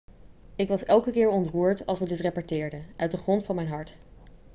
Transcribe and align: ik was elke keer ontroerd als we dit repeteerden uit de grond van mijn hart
ik 0.55 0.67
was 0.67 0.85
elke 0.85 1.11
keer 1.11 1.29
ontroerd 1.29 1.85
als 1.85 1.99
we 1.99 2.05
dit 2.05 2.19
repeteerden 2.19 2.85
uit 2.97 3.11
de 3.11 3.17
grond 3.17 3.45
van 3.45 3.55
mijn 3.55 3.67
hart 3.67 3.93